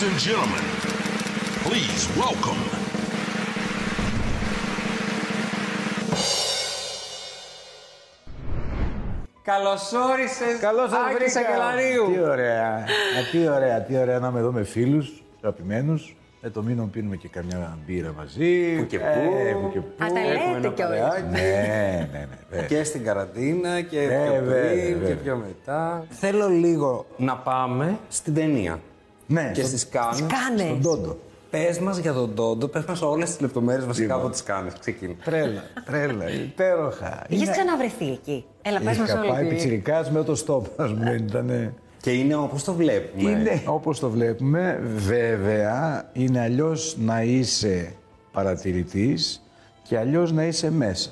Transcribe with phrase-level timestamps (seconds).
[0.00, 0.64] Ladies and gentlemen,
[1.64, 2.60] please welcome.
[9.42, 9.78] Καλώ
[10.12, 10.44] όρισε.
[10.60, 11.30] Καλώς σας Άκη βρήκα.
[11.30, 12.12] Σακελαρίου.
[12.12, 12.66] Τι ωραία.
[12.76, 16.16] Α, τι ωραία, τι ωραία να είμαι εδώ με φίλους αγαπημένους.
[16.42, 18.76] Ε, το μήνα πίνουμε και καμιά μπύρα μαζί.
[18.76, 19.04] Που και που.
[19.46, 20.04] Ε, που και που.
[20.04, 20.98] Α, τα Έχουμε λέτε ένα κιόλας.
[20.98, 21.22] παρεάκι.
[21.30, 22.38] Ναι, ναι, ναι.
[22.50, 22.66] βέβαια.
[22.66, 25.08] Και στην καραντίνα και Βέβαια, πιο πριν βέβαια.
[25.08, 26.04] και πιο μετά.
[26.10, 28.78] Θέλω λίγο να πάμε στην ταινία.
[29.30, 30.20] Ναι, Και στο- στις κάνε.
[30.20, 30.62] Κάνε.
[30.68, 31.16] Στον Τόντο.
[31.50, 34.20] Πες μας για τον Τόντο, πες μας όλες τις λεπτομέρειες βασικά Λοιπόν.
[34.20, 34.70] από τις κάνε.
[34.80, 35.14] Ξεκινά.
[35.24, 37.24] Τρέλα, τρέλα, υπέροχα.
[37.28, 38.44] Είχες Είναι- ξαναβρεθεί εκεί.
[38.62, 39.48] Έλα, πες μας Είχα πάει όλη.
[39.48, 41.74] πιτσιρικάς με το στόπ, ας πούμε, ήτανε...
[42.00, 43.30] Και είναι όπως το βλέπουμε.
[43.30, 47.92] Είναι όπως το βλέπουμε, βέβαια, είναι αλλιώς να είσαι
[48.32, 49.42] παρατηρητής
[49.82, 51.10] και αλλιώς να είσαι μέσα.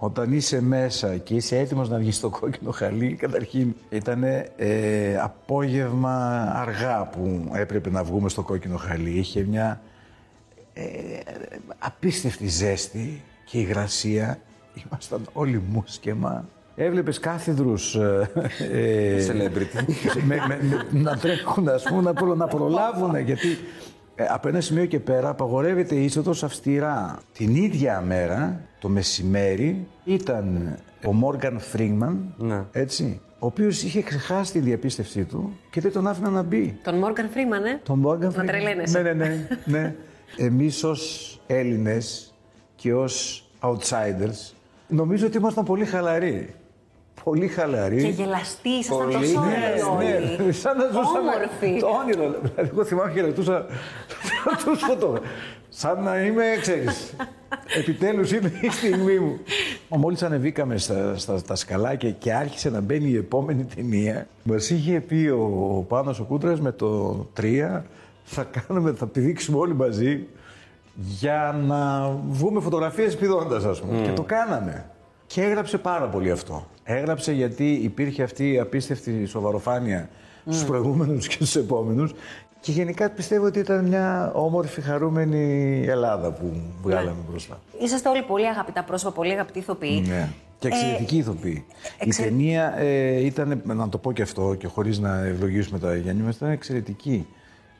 [0.00, 4.24] Όταν είσαι μέσα και είσαι έτοιμος να βγεις στο κόκκινο χαλί, καταρχήν ήταν
[5.22, 9.10] απόγευμα αργά που έπρεπε να βγούμε στο κόκκινο χαλί.
[9.10, 9.80] Είχε μια
[10.72, 10.82] ε,
[11.78, 14.38] απίστευτη ζέστη και υγρασία.
[14.86, 16.44] Ήμασταν όλοι μουσκεμα.
[16.76, 18.30] Έβλεπες κάθιδρους ε,
[18.72, 19.84] ε, Celebrity.
[20.26, 23.58] με, με- με- να τρέχουν, ας πούμε, να, προ- να προλάβουν, γιατί
[24.20, 27.18] ε, από ένα σημείο και πέρα απαγορεύεται η είσοδος αυστηρά.
[27.32, 32.64] Την ίδια μέρα, το μεσημέρι, ήταν ο Μόργαν Φρίγμαν, Ναι.
[32.72, 36.78] έτσι, ο οποίος είχε ξεχάσει τη διαπίστευσή του και δεν τον άφηναν να μπει.
[36.82, 39.00] Τον Μόργαν Φρήμαν, ε; Τον Μόργαν Να τρελαίνεσαι.
[39.02, 39.46] Ναι, ναι, ναι.
[39.64, 39.94] ναι.
[40.36, 42.34] Εμείς ως Έλληνες
[42.76, 44.54] και ως outsiders
[44.88, 46.54] νομίζω ότι ήμασταν πολύ χαλαροί.
[47.24, 48.02] Πολύ χαλαροί.
[48.02, 49.46] Και γελαστή, ήσασταν Πολύ, τόσο ναι,
[49.86, 50.46] ωραίοι όλοι.
[50.46, 51.80] Ναι, σαν να ζούσαμε Όμορφοι.
[51.80, 52.34] το όνειρο.
[52.42, 53.66] Δηλαδή, εγώ θυμάμαι χαιρετούσα
[54.64, 55.18] τους φωτο.
[55.68, 57.14] Σαν να είμαι, ξέρεις,
[57.78, 59.38] επιτέλους είναι η στιγμή μου.
[59.88, 65.00] Μόλις ανεβήκαμε στα, στα, στα σκαλάκια και άρχισε να μπαίνει η επόμενη ταινία, μας είχε
[65.00, 67.82] πει ο, ο Πάνος ο Κούτρας με το 3
[68.24, 70.26] θα κάνουμε, θα πηδήξουμε όλοι μαζί
[70.94, 74.00] για να βγούμε φωτογραφίες πηδώντας, ας πούμε.
[74.00, 74.90] Και το κάναμε.
[75.26, 76.66] Και έγραψε πάρα πολύ αυτό.
[76.90, 80.08] Έγραψε γιατί υπήρχε αυτή η απίστευτη σοβαροφάνεια
[80.46, 82.14] στους προηγούμενους και στους επόμενους
[82.60, 87.60] και γενικά πιστεύω ότι ήταν μια όμορφη, χαρούμενη Ελλάδα που βγάλαμε μπροστά.
[87.80, 90.04] Είσαστε όλοι πολύ αγαπητά πρόσωπα, πολύ αγαπητοί ηθοποιοί.
[90.08, 90.28] Ναι.
[90.58, 91.64] Και εξαιρετική ηθοποιή.
[91.98, 95.96] εξε- Η ταινία ε, ήταν, να το πω και αυτό και χωρίς να ευλογήσουμε τα
[95.96, 97.26] Γιάννη μας, ήταν εξαιρετική.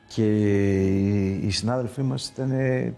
[0.07, 2.93] Και οι, οι συνάδελφοί μας ήταν ε,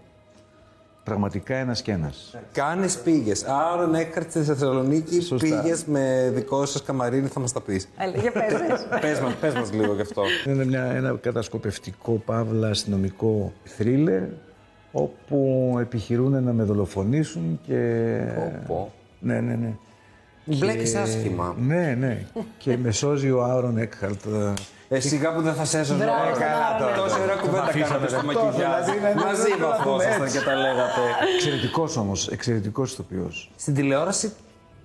[1.04, 2.36] πραγματικά ένας και ένας.
[2.52, 3.44] Κάνε πήγες.
[3.44, 5.46] Άρον Έκχαρτ στη Θεσσαλονίκη Σωστά.
[5.46, 7.88] πήγες με δικό σας καμαρίνι, θα μας τα πεις.
[7.98, 8.86] Έλα, για πες μας.
[9.02, 10.22] πες μας, πες μας λίγο γι' αυτό.
[10.46, 14.22] Είναι μια, ένα κατασκοπευτικό, παύλα, αστυνομικό θρίλερ
[14.92, 18.18] όπου επιχειρούν να με δολοφονήσουν και...
[18.66, 18.92] πω.
[19.20, 19.76] Ναι, ναι, ναι.
[20.44, 21.54] Μπλέκεις άσχημα.
[21.58, 22.26] Ναι, ναι.
[22.58, 24.20] και με σώζει ο Άρον Έκχαρτ.
[24.88, 26.04] Ε, σιγά που δεν θα σε έσωζε.
[26.04, 26.94] Μπράβο, Ε, καλά μπράβο.
[26.94, 27.08] τώρα.
[27.08, 28.84] Τόση ώρα κουβέντα αφήσαμε κάνατε στο αυτό, μακιγιάζ.
[28.84, 30.38] δηλαδή, ναι, ναι, Μαζί ναι, ναι, βαφόσασταν έτσι.
[30.38, 31.00] και τα λέγατε.
[31.34, 33.50] Εξαιρετικός όμως, εξαιρετικός ηθοποιός.
[33.56, 34.32] Στην τηλεόραση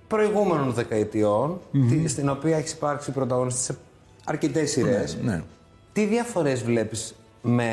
[0.08, 3.74] προηγούμενων δεκαετιών, τη- στην οποία έχει υπάρξει πρωταγωνιστής σε
[4.24, 5.18] αρκετές σειρές.
[5.22, 5.42] Ναι.
[5.92, 7.64] Τι διαφορές βλέπεις με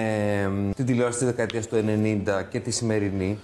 [0.49, 3.39] μ, την τηλεόραση της δεκαετίας του 90 και τη σημερινή;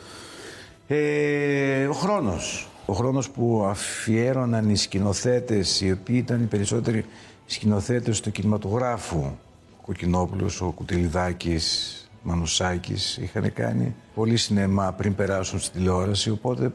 [0.88, 2.68] Ε, ο χρόνος.
[2.86, 7.06] Ο χρόνος που αφιέρωναν οι σκηνοθέτες, οι οποίοι ήταν οι περισσότεροι
[7.46, 9.20] σκηνοθέτες του κινηματογράφου.
[9.20, 16.72] Ο Κοκκινόπουλος, ο Κουτιλιδάκης, Μανουσάκης είχαν κάνει πολύ σινεμά πριν περάσουν στη τηλεόραση, οπότε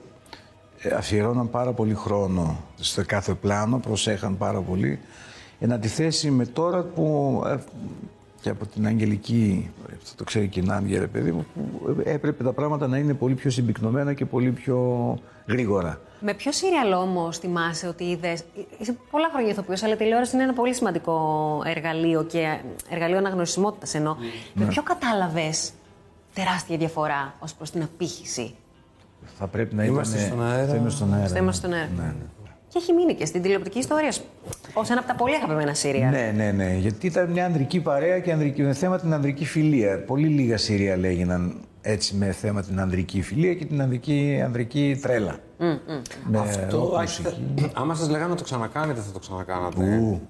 [0.78, 4.98] ε, αφιερώναν πάρα πολύ χρόνο στο κάθε πλάνο, προσέχαν πάρα πολύ.
[5.60, 7.56] Εν αντιθέσει με τώρα που ε,
[8.46, 9.70] και από την Αγγελική,
[10.02, 13.14] αυτό το ξέρει και η Νάντια, ρε παιδί μου, που έπρεπε τα πράγματα να είναι
[13.14, 14.78] πολύ πιο συμπυκνωμένα και πολύ πιο
[15.46, 16.00] γρήγορα.
[16.20, 18.44] Με ποιο σύριαλ όμως θυμάσαι ότι είδες.
[18.78, 22.58] Είσαι πολλά χρόνια ηθοποιός, αλλά η τηλεόραση είναι ένα πολύ σημαντικό εργαλείο και
[22.90, 24.16] εργαλείο αναγνωρισιμότητας εννοώ.
[24.54, 25.72] Με ποιο κατάλαβες
[26.34, 28.54] τεράστια διαφορά ως προς την απήχηση;
[29.38, 30.28] Θα πρέπει να Είμαστε ήταν...
[30.28, 30.66] στον αέρα.
[30.66, 31.28] Θα είμαστε στον αέρα.
[31.28, 31.90] Στο Είμαστε στον αέρα.
[31.96, 32.26] Ναι, ναι.
[32.68, 34.12] Και έχει μείνει και στην τηλεοπτική ιστορία
[34.76, 36.10] ω ένα από τα πολύ αγαπημένα σύρια.
[36.10, 36.74] Ναι, ναι, ναι.
[36.78, 40.02] Γιατί ήταν μια ανδρική παρέα και ανδρική, με θέμα την ανδρική φιλία.
[40.04, 45.36] Πολύ λίγα σύρια έγιναν έτσι με θέμα την ανδρική φιλία και την ανδρική, ανδρική τρέλα.
[46.28, 47.70] Με Αυτό, rock άχι, μουσική.
[47.74, 49.82] άμα σας λέγανε να το ξανακάνετε, θα το ξανακάνατε.
[49.98, 50.20] Ου,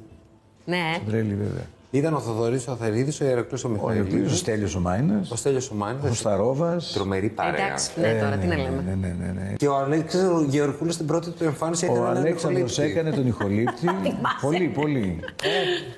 [0.64, 0.98] Ναι.
[1.06, 1.64] τρέλη βέβαια.
[1.96, 4.00] Ήταν ο Θοδωρής ο Αθερίδη, ο Ηρακλής ο Ο Μιχαήλ.
[4.06, 6.18] Εκλήδης, ο Στέλιος ο Μάινας, Ο Στέλιος ο ο Μάνιδας.
[6.18, 6.92] Σταρόβας.
[6.92, 7.66] Τρομερή παρέα.
[7.66, 8.82] Εντάξει, ναι, τώρα τι να λέμε.
[8.86, 9.54] Ναι, ναι, ναι, ναι.
[9.56, 12.98] Και ο Αλέξανδρος Γεωργούλης στην πρώτη του εμφάνιση έκανε Ο έναν Αλέξανδρος ηχολήπτη.
[12.98, 13.86] έκανε τον ηχολήπτη.
[14.46, 15.20] πολύ, πολύ.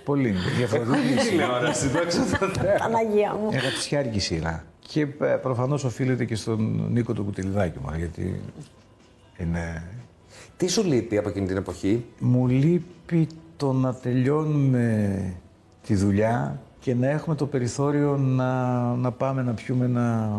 [0.05, 0.35] πολύ.
[0.57, 2.75] Διαφορετική τηλεόραση, δόξα τω Θεώ.
[2.79, 3.49] Παναγία μου.
[3.53, 4.65] Εργατισιάρικη σειρά.
[4.89, 8.41] Και ε, προφανώς οφείλεται και στον Νίκο του Κουτιλιδάκη μου, γιατί
[9.39, 9.83] είναι...
[10.57, 15.21] Τι σου λείπει από εκείνη την εποχή; Μου λείπει το να τελειώνουμε
[15.89, 20.31] τη δουλειά και να έχουμε το περιθώριο να, να πάμε να πιούμε ένα,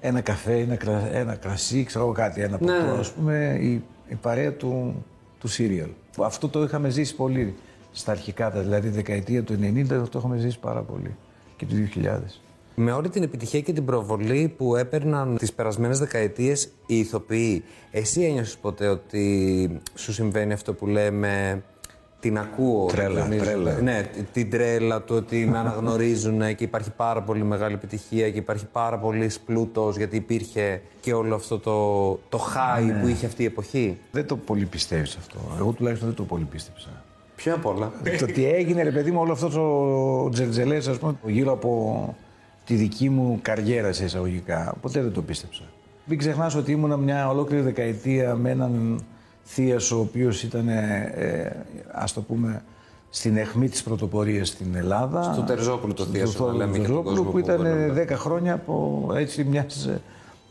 [0.00, 2.98] ένα καφέ, ένα, κρα- ένα κρασί, ξέρω εγώ κάτι, ένα ποτό, Ναι.
[2.98, 5.04] ας πούμε, η, η παρέα του,
[5.38, 5.88] του σύριαλ.
[6.22, 7.54] Αυτό το είχαμε ζήσει πολύ
[7.92, 11.14] στα αρχικά, τα- δηλαδή δεκαετία του 90 το είχαμε ζήσει πάρα πολύ
[11.56, 12.40] και του 2000.
[12.74, 18.22] Με όλη την επιτυχία και την προβολή που έπαιρναν τις περασμένες δεκαετίες οι ηθοποιοί, εσύ
[18.22, 21.62] ένιωσες ποτέ ότι σου συμβαίνει αυτό που λέμε
[22.22, 22.86] την ακούω.
[22.86, 23.40] Τρέλα, Διονύση.
[23.44, 23.80] τρέλα.
[23.80, 24.02] Ναι,
[24.32, 28.98] την τρέλα του ότι με αναγνωρίζουν και υπάρχει πάρα πολύ μεγάλη επιτυχία και υπάρχει πάρα
[28.98, 33.00] πολύ πλούτος γιατί υπήρχε και όλο αυτό το, το high Ναι.
[33.00, 33.98] που είχε αυτή η εποχή.
[34.10, 35.38] Δεν το πολύ πιστεύεις αυτό.
[35.58, 36.88] Εγώ τουλάχιστον δεν το πολύ πίστεψα.
[37.36, 37.92] Ποιο απ' όλα.
[38.18, 39.46] το ότι έγινε, ρε παιδί μου, όλο αυτό
[40.24, 42.14] ο τζερτζελέ, ας πούμε, γύρω από
[42.64, 44.74] τη δική μου καριέρα σε εισαγωγικά.
[44.80, 45.62] Ποτέ δεν το πίστεψα.
[46.04, 49.00] Μην ξεχνάς ότι ήμουνα μια ολόκληρη δεκαετία με έναν
[49.44, 52.62] θείασο, ο οποίος ήταν, ε, ας το πούμε,
[53.10, 55.22] στην αιχμή της πρωτοπορίας στην Ελλάδα.
[55.22, 58.06] Στο Τερζόπουλο το θείασο, Στο να λέμε για τον Τερζόπουλο, κόσμο που που ήταν βλέπουμε.
[58.08, 60.00] 10 χρόνια από έτσι μιας, ε,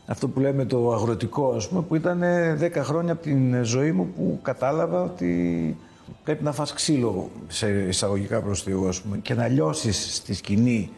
[0.06, 2.22] αυτό που λέμε το αγροτικό, ας πούμε, που ήταν
[2.58, 5.76] 10 χρόνια από την ζωή μου που κατάλαβα ότι
[6.24, 10.90] πρέπει να φας ξύλο σε εισαγωγικά προς Θεού, ας πούμε, και να λιώσεις στη σκηνή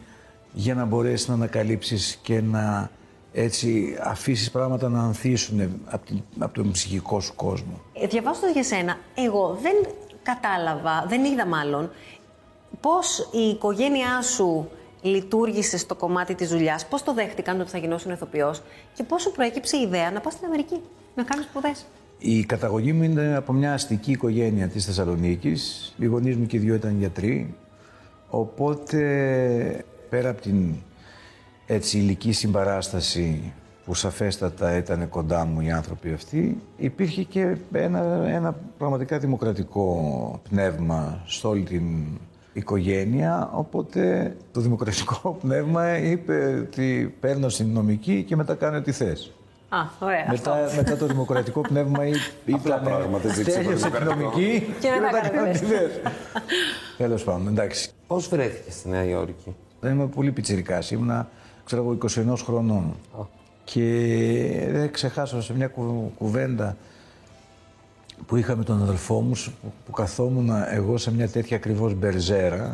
[0.53, 2.89] για να μπορέσεις να ανακαλύψεις και να
[3.35, 7.81] έτσι αφήσεις πράγματα να ανθίσουν από, την, από τον ψυχικό σου κόσμο.
[7.93, 9.93] Ε, Διαβάζοντας για σένα, εγώ δεν
[10.23, 11.91] κατάλαβα, δεν είδα μάλλον,
[12.81, 14.69] πώς η οικογένειά σου
[15.01, 18.61] λειτουργήσε στο κομμάτι της δουλειάς, πώς το δέχτηκαν ότι θα γινώσουν ηθοποιός
[18.93, 20.81] και πώς σου προέκυψε η ιδέα να πας στην Αμερική,
[21.15, 21.85] να κάνεις σπουδές.
[22.17, 25.93] Η καταγωγή μου είναι από μια αστική οικογένεια της Θεσσαλονίκης.
[25.97, 27.55] Οι γονείς μου και οι δυο ήταν γιατροί.
[28.29, 28.99] Οπότε,
[30.09, 30.73] πέρα από την
[31.65, 33.53] έτσι, ηλική συμπαράσταση
[33.85, 41.21] που σαφέστατα ήταν κοντά μου οι άνθρωποι αυτοί, υπήρχε και ένα, ένα πραγματικά δημοκρατικό πνεύμα
[41.25, 41.83] σε όλη την
[42.53, 49.31] οικογένεια, οπότε το δημοκρατικό πνεύμα είπε ότι παίρνω στην νομική και μετά κάνω ό,τι θες.
[49.69, 50.51] Α, ωραία, αυτό.
[50.51, 52.21] Μετά, μετά το δημοκρατικό πνεύμα είπε
[52.53, 54.29] Απλά πράγματα ζήτησε το τέλειωσε την δημοκρατικό.
[54.29, 55.59] νομική Και να τα κάνω κάνετε.
[55.59, 55.91] τι θες.
[56.97, 57.89] Τέλος πάντων, εντάξει.
[58.07, 60.91] Πώς βρέθηκες στη Νέα Υόρκη; Δεν είμαι πολύ πιτσιρικάς.
[60.91, 61.29] Ήμουνα,
[61.65, 62.95] ξέρω εγώ, 21 χρονών.
[63.63, 63.81] Και
[64.71, 66.77] δεν ξεχάσω σε μια κου- κουβέντα
[68.25, 72.69] που είχα με τον αδελφό μου, που, που καθόμουν εγώ σε μια τέτοια ακριβώς μπερζέρα,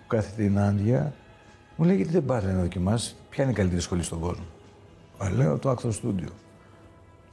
[0.00, 1.12] που κάθεται η Νάντια,
[1.76, 4.44] μου λέει γιατί δεν πάρετε να δοκιμάσεις, ποια είναι η καλύτερη σχολή στον κόσμο;
[5.18, 6.28] Α, λέω το Actor Studio.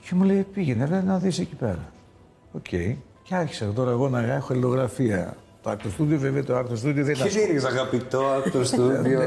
[0.01, 1.91] Και μου λέει πήγαινε, λέει, να δεις εκεί πέρα.
[2.51, 2.67] Οκ.
[3.23, 5.37] Και άρχισα τώρα εγώ να έχω αλληλογραφία.
[5.63, 9.19] Το Actor Studio, βέβαια το Actor Studio δεν ήταν Και δίνεις αγαπητό Actor Studio;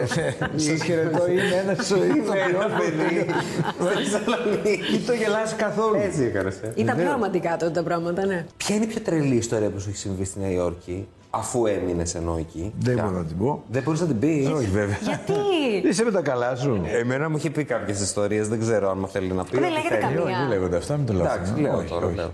[0.57, 2.33] Σας χαιρετώ, είμαι ένας ηθοποιός.
[2.55, 3.27] Ένα παιδί.
[3.81, 4.93] Στη Θεσσαλονίκη.
[4.93, 5.97] Μην το γελάς καθόλου.
[6.03, 6.55] Έτσι έκανες.
[6.57, 6.73] ε.
[6.75, 8.47] Ήταν πιο ρομαντικά τότε τα πράγματα, ναι.
[8.57, 12.15] Ποια είναι η πιο τρελή ιστορία που σου έχει συμβεί στη Νέα Υόρκη, αφού έμεινες
[12.15, 12.73] ενώ εκεί.
[12.79, 13.63] Δεν Ποια; μπορώ να την πω.
[13.71, 14.99] Δεν μπορείς να την πεις; Όχι, βέβαια.
[15.03, 15.33] Γιατί;
[15.89, 16.83] Είσαι με τα καλά σου.
[17.01, 19.51] Εμένα μου έχει πει κάποιες ιστορίες, δεν ξέρω αν μου θέλει να πει.
[19.59, 20.01] Δεν ό,τι λέγεται θέλει.
[20.01, 20.23] καμία.
[20.23, 21.61] Όχι, δεν λέγονται αυτά, μην το Εντάξει, λάθος.
[21.61, 22.31] λέω όχι, τώρα,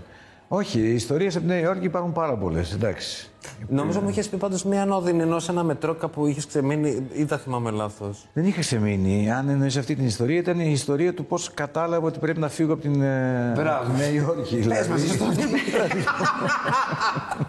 [0.55, 0.77] όχι.
[0.77, 0.85] λέω.
[0.85, 2.73] όχι, οι ιστορίες από τη Νέα Υόρκη υπάρχουν πάρα πολλές.
[2.73, 3.27] Εντάξει.
[3.67, 7.25] Νομίζω μου είχες πει πάντως μία ανώδυνη ενώ σε ένα μετρό κάπου είχες ξεμείνει ή
[7.25, 8.27] τα θυμάμαι λάθος.
[8.33, 9.31] Δεν είχα ξεμείνει.
[9.31, 12.73] Αν εννοείς αυτή την ιστορία, ήταν η ιστορία του πώς κατάλαβα ότι πρέπει να φύγω
[12.73, 13.83] από την ε, Μπράβο.
[13.83, 14.55] από τη Νέα Υόρκη.
[14.55, 14.89] δηλαδή.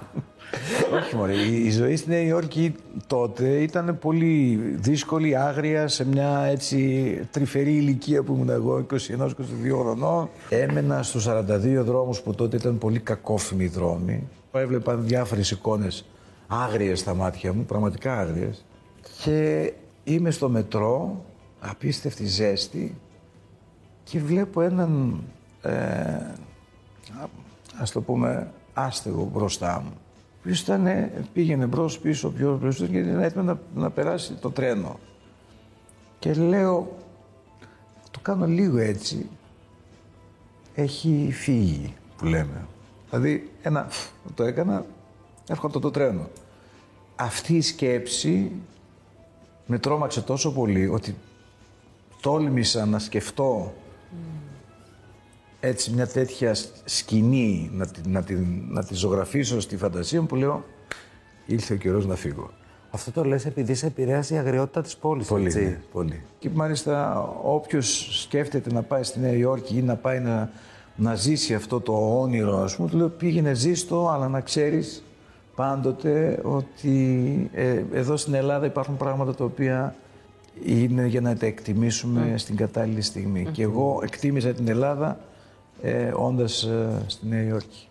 [0.94, 2.74] Όχι μωρέ, η, η ζωή στη Νέα Υόρκη
[3.06, 8.96] τότε ήταν πολύ δύσκολη, άγρια, σε μια έτσι τρυφερή ηλικία που ήμουν εγώ, 21-22
[9.80, 10.28] χρονών.
[10.48, 14.28] Έμενα στους 42 δρόμους που τότε ήταν πολύ κακόφημοι δρόμοι.
[14.52, 16.04] Έβλεπα διάφορες εικόνες
[16.46, 18.64] άγριες στα μάτια μου, πραγματικά άγριες.
[19.22, 19.72] Και
[20.04, 21.24] είμαι στο μετρό,
[21.60, 22.94] απίστευτη ζέστη,
[24.04, 25.20] και βλέπω έναν,
[25.62, 25.70] ε,
[27.22, 27.28] α-
[27.80, 29.92] ας το πούμε, άστεγο μπροστά μου.
[30.44, 34.32] Ο οποίος ήταν, ε, πήγαινε μπρος πίσω, πιο μπροστά και ήταν έτοιμο να, να περάσει
[34.34, 34.98] το τρένο.
[36.18, 36.96] Και λέω,
[38.10, 39.28] το κάνω λίγο έτσι,
[40.74, 42.66] έχει φύγει, που λέμε.
[43.10, 44.84] Δηλαδή, ένα φ, το έκανα,
[45.48, 46.28] έρχονται το τρένο.
[47.16, 48.52] Αυτή η σκέψη
[49.66, 51.16] με τρόμαξε τόσο πολύ ότι
[52.20, 53.74] τόλμησα να σκεφτώ
[55.66, 56.54] έτσι μια τέτοια
[56.84, 58.34] σκηνή να τη, να, τη,
[58.68, 60.64] να τη ζωγραφίσω στη φαντασία μου που λέω
[61.46, 62.50] ήρθε ο καιρός να φύγω.
[62.90, 65.26] Αυτό το λες επειδή σε επηρέασε η αγριότητα της πόλης.
[65.26, 66.22] Πολύ, έτσι; ναι, πολύ.
[66.38, 70.50] Και μάλιστα όποιος σκέφτεται να πάει στη Νέα Υόρκη ή να πάει να,
[70.96, 75.02] να ζήσει αυτό το όνειρο, ας πούμε, του λέω πήγαινε ζήστο, αλλά να ξέρεις
[75.54, 79.94] πάντοτε ότι ε, εδώ στην Ελλάδα υπάρχουν πράγματα τα οποία
[80.64, 83.48] είναι για να τα εκτιμήσουμε στην κατάλληλη στιγμή.
[83.52, 85.18] Και εγώ εκτίμησα την Ελλάδα
[85.84, 87.88] ε, όντας ε, στη Νέα Υόρκη.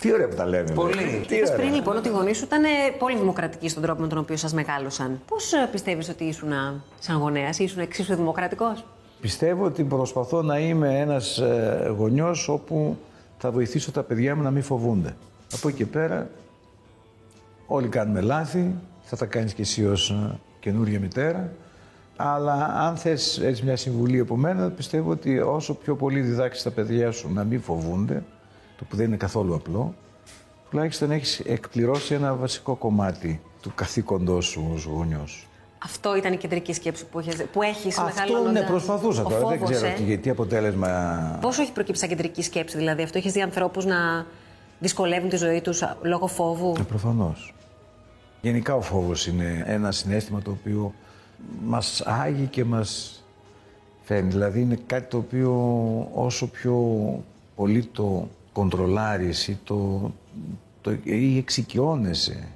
[0.00, 0.70] Τι ωραία που τα λέμε.
[0.74, 0.92] Πολύ.
[0.92, 1.26] δηλαδή.
[1.26, 1.60] Τι Είπες ωραία.
[1.60, 4.36] πριν λοιπόν ότι οι γονείς σου ήταν ε, πολύ δημοκρατικοί στον τρόπο με τον οποίο
[4.36, 5.20] σας μεγάλωσαν.
[5.28, 6.52] Πώς πιστεύεις ότι ήσουν
[6.98, 8.84] σαν γονέας, ήσουν εξίσου δημοκρατικός;
[9.24, 12.96] Πιστεύω ότι προσπαθώ να είμαι ένας ε, γονιός όπου
[13.38, 15.16] θα βοηθήσω τα παιδιά μου να μην φοβούνται.
[15.52, 16.30] Από εκεί και πέρα
[17.66, 21.52] όλοι κάνουμε λάθη, θα τα κάνεις και εσύ ως ε, καινούργια μητέρα.
[22.16, 26.70] Αλλά αν θες έτσι μια συμβουλή από μένα, πιστεύω ότι όσο πιο πολύ διδάξεις τα
[26.70, 28.22] παιδιά σου να μην φοβούνται,
[28.78, 29.94] το που δεν είναι καθόλου απλό,
[30.70, 35.48] τουλάχιστον έχεις εκπληρώσει ένα βασικό κομμάτι του καθήκοντός σου ως γονιός.
[35.84, 38.52] Αυτό ήταν η κεντρική σκέψη που, έχεις, που έχεις Αυτό μεγαλώνοντας.
[38.62, 39.38] ναι, προσπαθούσα Ο τώρα.
[39.48, 39.92] Δεν φόβος, ξέρω ε.
[40.06, 40.88] τι, τι αποτέλεσμα
[41.40, 44.26] Πόσο έχει προκύψει σαν κεντρική σκέψη, δηλαδή αυτό; Έχεις δει ανθρώπους να
[44.78, 47.54] δυσκολεύουν τη ζωή τους λόγω φόβου; Ε, προφανώς.
[48.40, 50.94] Γενικά ο φόβος είναι ένα συνέστημα το οποίο
[51.64, 53.22] μας άγει και μας
[54.02, 54.30] φέρνει.
[54.30, 55.52] Δηλαδή είναι κάτι το οποίο
[56.14, 56.78] όσο πιο
[57.56, 60.10] πολύ το κοντρολάρεις ή, το,
[60.80, 62.48] το, ή εξοικειώνεσαι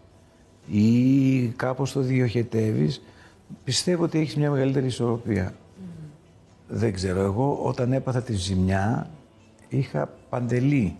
[0.70, 3.02] ή κάπως το διοχετεύεις,
[3.64, 5.54] πιστεύω ότι έχεις μια μεγαλύτερη ισορροπία.
[6.68, 9.10] Δεν ξέρω, εγώ όταν έπαθα τη ζημιά
[9.68, 10.96] είχα παντελή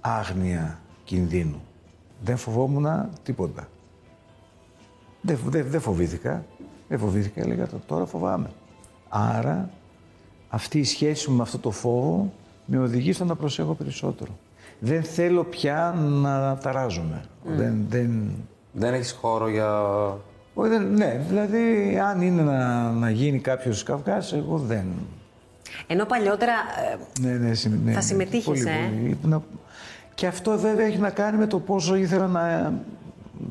[0.00, 1.62] άγνοια κινδύνου.
[2.22, 2.86] Δεν φοβόμουν
[3.22, 3.68] τίποτα.
[5.20, 6.44] Δεν, δεν, δεν φοβήθηκα.
[6.92, 8.50] Δεν φοβήθηκα, έλεγα «Το- τώρα φοβάμαι.
[9.08, 9.70] Άρα
[10.48, 12.32] αυτή η σχέση μου με αυτό το φόβο
[12.66, 14.30] με οδηγεί στο να προσέχω περισσότερο.
[14.78, 17.24] Δεν θέλω πια να ταράζομαι.
[17.44, 18.30] Δεν, δεν,
[18.72, 19.80] Δεν έχεις χώρο για.
[20.54, 24.84] όχι, δεν- ναι, δηλαδή αν είναι να, να γίνει κάποιος καυγάς, εγώ δεν.
[25.86, 26.52] Ενώ παλιότερα.
[26.92, 29.18] ε, Ναι, ναι, συμ- ναι, Θα ναι, συμμετείχες, πολύ, ε; πολύ.
[29.22, 29.42] Να-
[30.14, 32.72] Και αυτό βέβαια έχει να κάνει με το πόσο ήθελα να,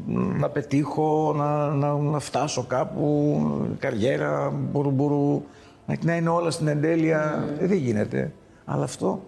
[0.07, 3.41] να πετύχω, να, να, να φτάσω κάπου,
[3.79, 5.43] καριέρα, μπορού, μπορού,
[5.85, 7.49] να, να είναι όλα στην εντέλεια.
[7.59, 8.31] Ε, δεν γίνεται.
[8.65, 9.23] Αλλά αυτό,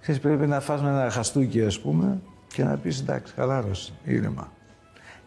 [0.00, 2.20] ξέρεις, πρέπει να φας με ένα χαστούκι, ας πούμε,
[2.54, 4.52] και να πεις εντάξει, χαλάρωση, ήρεμα.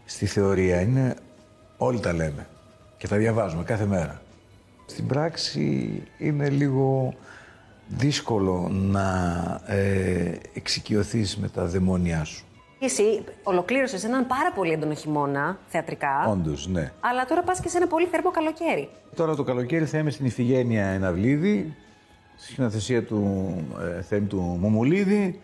[0.06, 1.16] Στη θεωρία είναι,
[1.78, 2.48] όλοι τα λέμε
[2.98, 4.22] και τα διαβάζουμε κάθε μέρα.
[4.86, 7.14] Στην πράξη είναι λίγο
[7.88, 9.02] δύσκολο να
[9.66, 12.46] ε, εξοικειωθείς με τα δαιμόνια σου.
[12.80, 16.28] Εσύ ολοκλήρωσες έναν πάρα πολύ έντονο χειμώνα θεατρικά.
[16.30, 16.92] Όντως, ναι.
[17.00, 18.90] Αλλά τώρα πας και σε ένα πολύ θερμό καλοκαίρι.
[19.16, 21.76] Τώρα το καλοκαίρι θα είμαι στην Ιφηγένεια Εναυλίδη,
[22.38, 23.54] στη σκηνοθεσία του
[23.98, 25.42] ε, Θέμη του Μομουλίδη,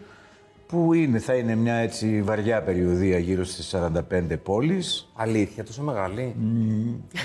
[0.68, 4.00] που είναι, θα είναι μια έτσι βαριά περιοδία γύρω στις 45
[4.44, 5.10] πόλεις.
[5.14, 6.36] Αλήθεια, τόσο μεγάλη.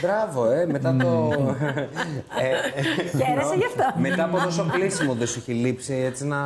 [0.02, 1.06] Μπράβο, ε, μετά το.
[2.40, 4.00] ε, ε, Χαίρεσαι γι' αυτό.
[4.00, 6.38] μετά από τόσο κλείσιμο δεν σου έχει λείψει έτσι να,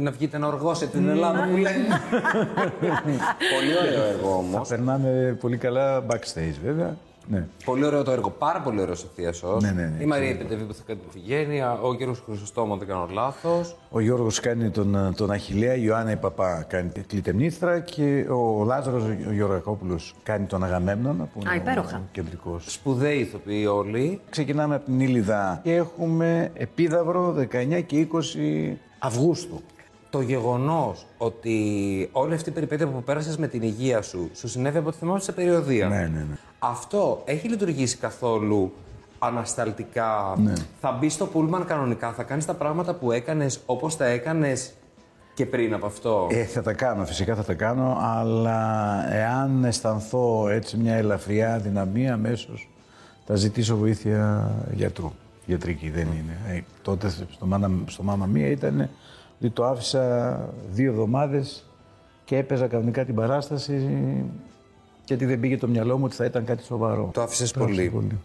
[0.00, 1.86] να βγείτε να οργώσετε την Ελλάδα που λένε.
[3.54, 4.68] πολύ ωραίο έργο όμως.
[4.68, 6.96] Θα περνάμε πολύ καλά backstage βέβαια.
[7.28, 7.46] Ναι.
[7.64, 8.30] Πολύ ωραίο το έργο.
[8.30, 9.58] Πάρα πολύ ωραίος ο Θίασο.
[9.60, 10.02] Ναι, ναι, ναι.
[10.02, 13.76] Η Μαρία Πετεβή που θα κάνει την Φιγένεια, ο κύριο Χρυσοστόμο, αν δεν κάνω λάθος.
[13.90, 18.64] Ο Γιώργος κάνει τον, τον Αχιλέα, η Ιωάννα η Παπά κάνει την Κλητεμνήθρα και ο
[18.64, 21.96] Λάζαρος ο Γεωργακόπουλος κάνει τον Αγαμέμνονα που Α, είναι υπέροχα.
[21.96, 22.64] ο κεντρικός.
[22.72, 24.20] Σπουδαίοι ηθοποιοί όλοι.
[24.30, 29.60] Ξεκινάμε από την Ήλιδα και έχουμε επίδαυρο 19 και 20 Αυγούστου.
[30.10, 31.58] Το γεγονός ότι
[32.12, 35.20] όλη αυτή η περιπέτεια που πέρασες με την υγεία σου σου συνέβη από τη θυμάμαι
[35.20, 35.88] σε περιοδία.
[35.88, 36.36] Ναι, ναι, ναι.
[36.70, 38.72] Αυτό έχει λειτουργήσει καθόλου
[39.18, 40.52] ανασταλτικά; Ναι.
[40.80, 44.72] Θα μπει στο πούλμαν κανονικά, θα κάνεις τα πράγματα που έκανες όπως τα έκανες
[45.34, 50.48] και πριν από αυτό; Ε, θα τα κάνω, φυσικά θα τα κάνω, αλλά εάν αισθανθώ
[50.48, 52.68] έτσι μια ελαφριά δυναμία, αμέσως
[53.26, 55.12] θα ζητήσω βοήθεια γιατρού.
[55.46, 56.56] Γιατρική δεν είναι.
[56.56, 58.90] Ε, τότε στο μάνα, στο μάμα μία ήταν
[59.40, 60.38] ότι το άφησα
[60.70, 61.64] δύο εβδομάδες
[62.24, 63.88] και έπαιζα κανονικά την παράσταση
[65.06, 67.10] γιατί δεν πήγε το μυαλό μου ότι θα ήταν κάτι σοβαρό.
[67.12, 68.18] Το άφησες Το άφησα πολύ.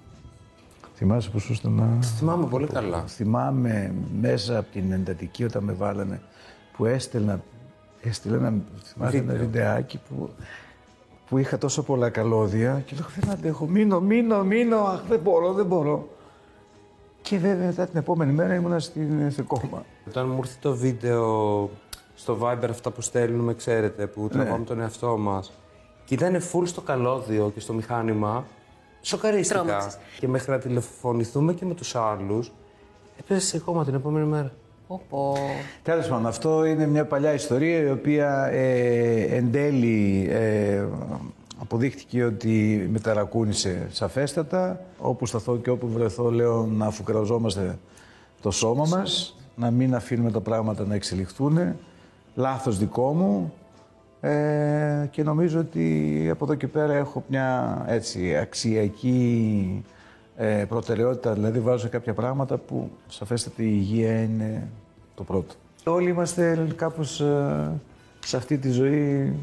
[0.96, 2.02] Θυμάσαι πως ήσουν να...
[2.02, 3.04] Θυμάμαι πολύ καλά.
[3.08, 6.22] Θυμάμαι μέσα από την εντατική όταν με βάλανε
[6.78, 7.44] που έστελνα,
[8.02, 9.46] έστειλε ένα, θυμάσαι, ένα Βίντεο.
[9.46, 10.30] βιντεάκι που,
[11.30, 15.54] που είχα τόσο πολλά καλώδια και λέω δεν αντέχω, μείνω, μείνω, μείνω, αχ δεν μπορώ,
[15.54, 16.08] δεν μπορώ.
[17.22, 19.86] Και βέβαια μετά την επόμενη μέρα ήμουνα στην, σε κόμμα.
[20.08, 21.70] Όταν μου ήρθε το βίντεο
[22.16, 25.52] στο Viber, αυτά που στέλνουμε, ξέρετε, που τραβάμε τον εαυτό μας.
[26.12, 28.46] Και ήταν full στο καλώδιο και στο μηχάνημα.
[29.02, 29.64] Σοκαρίστηκα.
[29.64, 29.98] Τρόμαξες.
[30.20, 32.52] Και μέχρι να τηλεφωνηθούμε και με τους άλλους,
[33.20, 34.52] έπεσε σε κόμμα την επόμενη μέρα.
[34.88, 35.38] Πω, πω.
[35.84, 40.86] Τέλος πάντων, αυτό είναι μια παλιά ιστορία η οποία ε, εν τέλει ε,
[41.62, 44.86] αποδείχτηκε ότι με ταρακούνησε σαφέστατα.
[44.98, 47.78] Όπου σταθώ και όπου βρεθώ λέω να αφουκραζόμαστε
[48.42, 51.76] το σώμα μας, να μην αφήνουμε τα πράγματα να εξελιχθούν.
[52.36, 53.54] Λάθος δικό μου.
[54.22, 59.84] Ε, και νομίζω ότι από εδώ και πέρα έχω μια έτσι αξιακή
[60.38, 64.68] ε, προτεραιότητα, δηλαδή βάζω κάποια πράγματα που σαφέστατα η υγεία είναι
[65.16, 65.54] το πρώτο.
[65.84, 67.72] Όλοι είμαστε κάπως ε,
[68.26, 69.34] σε αυτή τη ζωή.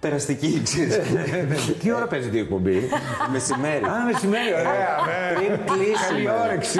[0.00, 0.98] Περαστική, ξέρεις.
[1.82, 2.80] Τι ώρα παίζει η εκπομπή;
[3.32, 3.84] Μεσημέρι.
[3.84, 4.88] Α, μεσημέρι, ωραία.
[5.34, 6.78] Πριν Καλή κλείσουμε, όρεξη.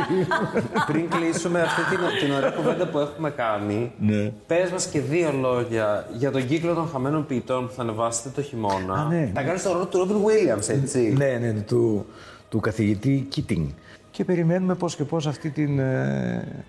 [0.86, 4.32] πριν κλείσουμε αυτή την, την ωραία κουβέντα που έχουμε κάνει, Ναι.
[4.46, 8.42] πες μας και δύο λόγια για τον κύκλο των χαμένων ποιητών που θα ανεβάσετε το
[8.42, 8.94] χειμώνα.
[8.94, 9.30] Α, ναι.
[9.34, 11.14] Θα κάνεις το ρόλο του Ρόμπιν Williams, έτσι.
[11.16, 12.06] ναι, ναι, του,
[12.48, 13.68] του καθηγητή Κίτινγκ.
[14.10, 16.64] Και περιμένουμε πώς και πώς αυτή την ε,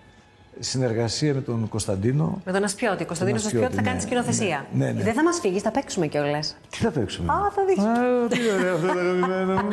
[0.59, 2.41] συνεργασία με τον Κωνσταντίνο.
[2.45, 3.05] Με τον Ασπιώτη.
[3.05, 4.09] Κωνσταντίνο Τον Ασπιώτη θα Ασπιώτη, κάνει ναι.
[4.09, 4.65] σκηνοθεσία.
[4.73, 5.03] Ναι, ναι.
[5.03, 6.57] Δεν θα μας φύγεις, θα παίξουμε κιόλας.
[6.69, 7.85] Τι θα παίξουμε; Α, θα δείξει.
[7.85, 9.71] Α, τι ωραία αυτό το αγαπημένο μου.